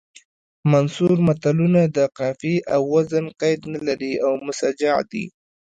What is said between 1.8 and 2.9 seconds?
د قافیې او